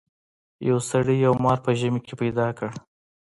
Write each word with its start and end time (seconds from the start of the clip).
یو 0.69 0.77
سړي 0.89 1.15
یو 1.25 1.33
مار 1.43 1.57
په 1.65 1.71
ژمي 1.79 2.01
کې 2.05 2.13
پیدا 2.21 2.47
کړ. 2.57 2.69